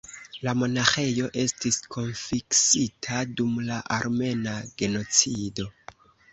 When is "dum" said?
3.37-3.55